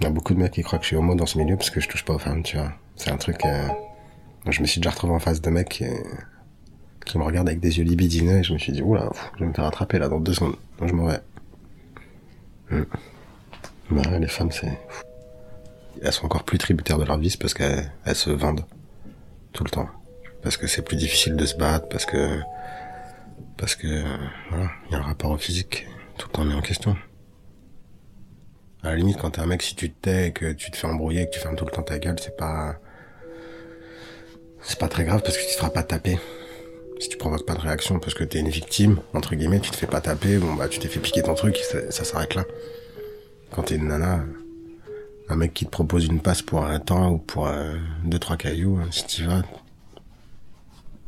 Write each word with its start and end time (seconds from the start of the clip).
Il 0.00 0.04
y 0.04 0.06
a 0.06 0.10
beaucoup 0.10 0.32
de 0.32 0.38
mecs 0.38 0.52
qui 0.52 0.62
croient 0.62 0.78
que 0.78 0.84
je 0.84 0.88
suis 0.88 0.96
homo 0.96 1.14
dans 1.14 1.26
ce 1.26 1.36
milieu 1.36 1.56
parce 1.56 1.68
que 1.68 1.80
je 1.80 1.88
touche 1.88 2.04
pas 2.04 2.14
aux 2.14 2.18
femmes, 2.18 2.42
tu 2.42 2.56
vois. 2.56 2.72
C'est 2.96 3.10
un 3.10 3.18
truc... 3.18 3.44
Euh... 3.44 3.68
Je 4.48 4.62
me 4.62 4.66
suis 4.66 4.80
déjà 4.80 4.90
retrouvé 4.90 5.12
en 5.12 5.18
face 5.18 5.42
de 5.42 5.50
mecs 5.50 5.68
qui, 5.68 5.84
qui 7.04 7.18
me 7.18 7.24
regardent 7.24 7.48
avec 7.48 7.60
des 7.60 7.78
yeux 7.78 7.84
libidineux 7.84 8.38
et 8.38 8.42
je 8.42 8.54
me 8.54 8.58
suis 8.58 8.72
dit, 8.72 8.80
oula, 8.80 9.10
je 9.34 9.40
vais 9.40 9.46
me 9.46 9.52
faire 9.52 9.66
attraper 9.66 9.98
là 9.98 10.08
dans 10.08 10.18
deux 10.18 10.32
secondes. 10.32 10.56
Donc 10.78 10.88
je 10.88 10.94
m'en 10.94 11.06
vais. 11.06 11.20
Hmm. 12.70 12.84
Bah, 13.90 14.18
les 14.18 14.28
femmes, 14.28 14.50
c'est... 14.50 14.72
Elles 16.02 16.12
sont 16.12 16.24
encore 16.24 16.44
plus 16.44 16.56
tributaires 16.56 16.96
de 16.96 17.04
leur 17.04 17.18
vie 17.18 17.36
parce 17.38 17.52
qu'elles 17.52 17.90
se 18.14 18.30
vendent 18.30 18.64
tout 19.52 19.64
le 19.64 19.70
temps. 19.70 19.88
Parce 20.42 20.56
que 20.56 20.66
c'est 20.66 20.82
plus 20.82 20.96
difficile 20.96 21.36
de 21.36 21.44
se 21.44 21.56
battre, 21.56 21.88
parce 21.88 22.06
que... 22.06 22.40
Parce 23.58 23.74
que... 23.74 24.02
Voilà, 24.48 24.70
il 24.88 24.92
y 24.92 24.94
a 24.94 24.98
un 24.98 25.02
rapport 25.02 25.32
au 25.32 25.36
physique 25.36 25.86
tout 26.16 26.28
le 26.28 26.32
temps 26.32 26.44
mis 26.46 26.54
en 26.54 26.62
question. 26.62 26.96
À 28.82 28.90
la 28.90 28.96
limite, 28.96 29.18
quand 29.18 29.30
t'es 29.30 29.40
un 29.40 29.46
mec, 29.46 29.62
si 29.62 29.74
tu 29.74 29.90
te 29.90 30.00
tais, 30.00 30.32
que 30.32 30.52
tu 30.52 30.70
te 30.70 30.76
fais 30.76 30.86
embrouiller, 30.86 31.26
que 31.26 31.32
tu 31.32 31.38
fermes 31.38 31.56
tout 31.56 31.66
le 31.66 31.70
temps 31.70 31.82
ta 31.82 31.98
gueule, 31.98 32.16
c'est 32.20 32.36
pas... 32.36 32.76
C'est 34.62 34.78
pas 34.78 34.88
très 34.88 35.04
grave 35.04 35.22
parce 35.22 35.36
que 35.36 35.42
tu 35.42 35.48
te 35.48 35.56
feras 35.56 35.70
pas 35.70 35.82
taper. 35.82 36.18
Si 36.98 37.08
tu 37.08 37.16
provoques 37.16 37.46
pas 37.46 37.54
de 37.54 37.60
réaction 37.60 37.98
parce 37.98 38.12
que 38.12 38.24
t'es 38.24 38.40
une 38.40 38.50
victime, 38.50 39.00
entre 39.14 39.34
guillemets, 39.34 39.60
tu 39.60 39.70
te 39.70 39.76
fais 39.76 39.86
pas 39.86 40.02
taper, 40.02 40.36
bon 40.36 40.54
bah 40.54 40.68
tu 40.68 40.78
t'es 40.78 40.88
fait 40.88 41.00
piquer 41.00 41.22
ton 41.22 41.32
truc, 41.34 41.56
ça, 41.56 42.04
s'arrête 42.04 42.34
là. 42.34 42.44
Quand 43.52 43.62
t'es 43.62 43.76
une 43.76 43.88
nana, 43.88 44.22
un 45.30 45.36
mec 45.36 45.54
qui 45.54 45.64
te 45.64 45.70
propose 45.70 46.04
une 46.04 46.20
passe 46.20 46.42
pour 46.42 46.62
un 46.62 46.78
temps 46.78 47.10
ou 47.10 47.18
pour 47.18 47.46
euh, 47.46 47.74
deux 48.04 48.18
trois 48.18 48.36
cailloux, 48.36 48.78
hein, 48.82 48.88
si 48.90 49.06
tu 49.06 49.24
vas, 49.24 49.42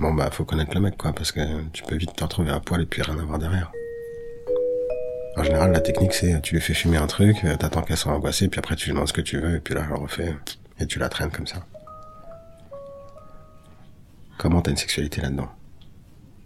bon 0.00 0.12
bah 0.12 0.28
faut 0.32 0.44
connaître 0.44 0.74
le 0.74 0.80
mec 0.80 0.96
quoi, 0.96 1.12
parce 1.12 1.30
que 1.30 1.40
tu 1.72 1.84
peux 1.84 1.96
vite 1.96 2.16
te 2.16 2.24
retrouver 2.24 2.50
à 2.50 2.58
poil 2.58 2.82
et 2.82 2.86
puis 2.86 3.02
rien 3.02 3.18
avoir 3.18 3.38
derrière. 3.38 3.70
En 5.36 5.42
général, 5.42 5.72
la 5.72 5.80
technique 5.80 6.14
c'est 6.14 6.40
tu 6.40 6.54
lui 6.54 6.62
fais 6.62 6.72
fumer 6.72 6.96
un 6.96 7.06
truc, 7.06 7.44
euh, 7.44 7.56
t'attends 7.56 7.82
qu'elle 7.82 7.96
soit 7.96 8.12
angoissée, 8.12 8.48
puis 8.48 8.58
après 8.58 8.74
tu 8.74 8.86
lui 8.86 8.94
demandes 8.94 9.08
ce 9.08 9.12
que 9.12 9.20
tu 9.20 9.38
veux, 9.38 9.56
et 9.56 9.60
puis 9.60 9.74
là 9.74 9.82
elle 9.84 9.90
le 9.90 9.96
refait, 9.96 10.34
et 10.80 10.86
tu 10.86 10.98
la 10.98 11.08
traînes 11.08 11.30
comme 11.30 11.46
ça. 11.46 11.58
Comment 14.38 14.62
t'as 14.62 14.70
une 14.70 14.76
sexualité 14.76 15.20
là-dedans? 15.20 15.48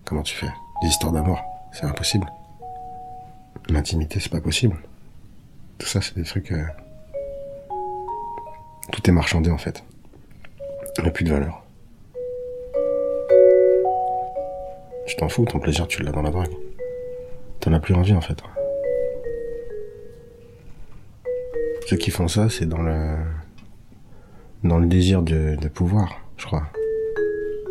Comment 0.05 0.23
tu 0.23 0.34
fais? 0.34 0.51
Des 0.83 0.89
histoires 0.89 1.12
d'amour, 1.12 1.41
c'est 1.73 1.84
impossible. 1.84 2.27
L'intimité, 3.69 4.19
c'est 4.19 4.33
pas 4.33 4.41
possible. 4.41 4.77
Tout 5.79 5.86
ça, 5.86 6.01
c'est 6.01 6.17
des 6.17 6.25
trucs. 6.25 6.51
Euh, 6.51 6.64
tout 8.91 9.09
est 9.09 9.12
marchandé 9.12 9.51
en 9.51 9.59
fait. 9.59 9.84
Il 10.98 11.03
n'y 11.05 11.09
a 11.09 11.12
plus 11.12 11.25
de 11.25 11.31
valeur. 11.31 11.62
Tu 15.07 15.17
t'en 15.17 15.29
fous, 15.29 15.45
ton 15.45 15.61
plaisir, 15.61 15.86
tu 15.86 16.03
l'as 16.03 16.12
dans 16.12 16.23
la 16.23 16.31
drague. 16.31 16.53
T'en 17.61 17.73
as 17.73 17.81
plus 17.81 17.95
envie 17.95 18.14
en 18.14 18.20
fait. 18.20 18.42
Ceux 21.91 21.96
qui 21.96 22.12
font 22.12 22.28
ça, 22.28 22.48
c'est 22.48 22.66
dans 22.66 22.83
le 22.83 23.16
dans 24.62 24.78
le 24.78 24.86
désir 24.86 25.22
de, 25.22 25.56
de 25.60 25.66
pouvoir, 25.66 26.24
je 26.36 26.46
crois. 26.46 26.70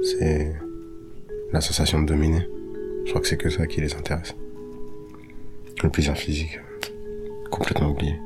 C'est 0.03 0.53
la 1.53 1.61
sensation 1.61 2.01
de 2.01 2.05
dominer. 2.05 2.45
Je 3.05 3.11
crois 3.11 3.21
que 3.21 3.27
c'est 3.29 3.37
que 3.37 3.49
ça 3.49 3.65
qui 3.65 3.79
les 3.79 3.95
intéresse. 3.95 4.35
Le 5.81 5.89
plaisir 5.89 6.17
physique, 6.17 6.59
complètement 7.49 7.91
oublié. 7.91 8.19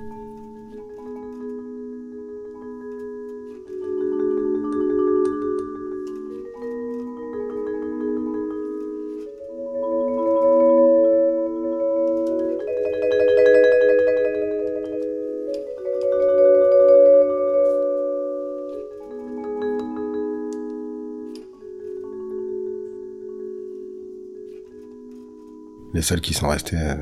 Les 25.93 26.02
seuls 26.02 26.21
qui 26.21 26.33
sont 26.33 26.48
restés, 26.48 26.77
euh, 26.77 26.95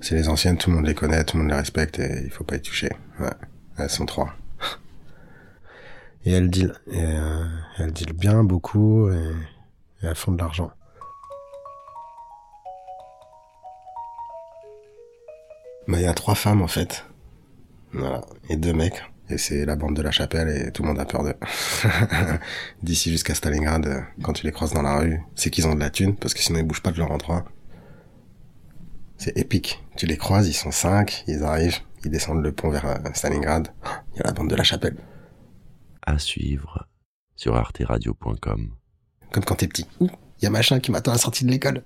c'est 0.00 0.16
les 0.16 0.28
anciennes, 0.28 0.58
tout 0.58 0.68
le 0.68 0.76
monde 0.76 0.86
les 0.86 0.94
connaît, 0.94 1.24
tout 1.24 1.38
le 1.38 1.42
monde 1.42 1.52
les 1.52 1.58
respecte 1.58 1.98
et 1.98 2.22
il 2.24 2.30
faut 2.30 2.44
pas 2.44 2.56
y 2.56 2.60
toucher. 2.60 2.90
Elles 3.78 3.90
sont 3.90 4.04
trois. 4.04 4.34
Et 6.26 6.32
elles 6.32 6.50
deal, 6.50 6.74
euh, 6.88 7.44
elles 7.78 7.92
deal 7.92 8.12
bien, 8.12 8.44
beaucoup, 8.44 9.10
et, 9.10 9.32
elles 10.02 10.14
font 10.14 10.32
de 10.32 10.38
l'argent. 10.38 10.70
Bah, 15.88 15.98
il 15.98 16.02
y 16.02 16.06
a 16.06 16.14
trois 16.14 16.34
femmes 16.34 16.60
en 16.60 16.68
fait. 16.68 17.06
Voilà. 17.92 18.20
Et 18.50 18.56
deux 18.56 18.74
mecs. 18.74 19.02
Et 19.30 19.38
c'est 19.38 19.64
la 19.64 19.74
bande 19.74 19.96
de 19.96 20.02
la 20.02 20.10
chapelle 20.10 20.48
et 20.48 20.70
tout 20.70 20.82
le 20.82 20.88
monde 20.88 21.00
a 21.00 21.04
peur 21.04 21.24
d'eux. 21.24 21.34
D'ici 22.82 23.10
jusqu'à 23.10 23.34
Stalingrad, 23.34 24.04
quand 24.22 24.34
tu 24.34 24.44
les 24.46 24.52
croises 24.52 24.72
dans 24.72 24.82
la 24.82 24.98
rue, 24.98 25.20
c'est 25.34 25.50
qu'ils 25.50 25.66
ont 25.66 25.74
de 25.74 25.80
la 25.80 25.90
thune, 25.90 26.14
parce 26.14 26.34
que 26.34 26.40
sinon 26.40 26.58
ils 26.58 26.64
bougent 26.64 26.82
pas 26.82 26.92
de 26.92 26.98
leur 26.98 27.10
endroit. 27.10 27.44
C'est 29.18 29.36
épique. 29.36 29.82
Tu 29.96 30.06
les 30.06 30.16
croises, 30.16 30.48
ils 30.48 30.54
sont 30.54 30.70
cinq, 30.70 31.24
ils 31.26 31.42
arrivent, 31.42 31.78
ils 32.04 32.10
descendent 32.10 32.42
le 32.42 32.52
pont 32.52 32.70
vers 32.70 32.86
euh, 32.86 32.96
Stalingrad. 33.14 33.68
Il 34.14 34.18
y 34.18 34.20
a 34.20 34.26
la 34.26 34.32
bande 34.32 34.50
de 34.50 34.56
la 34.56 34.64
chapelle. 34.64 34.96
À 36.02 36.18
suivre 36.18 36.86
sur 37.34 37.56
arteradio.com. 37.56 38.74
Comme 39.32 39.44
quand 39.44 39.56
t'es 39.56 39.68
petit. 39.68 39.86
Il 40.00 40.08
y 40.42 40.46
a 40.46 40.50
machin 40.50 40.80
qui 40.80 40.90
m'attend 40.90 41.12
à 41.12 41.14
la 41.14 41.20
sortie 41.20 41.44
de 41.44 41.50
l'école. 41.50 41.82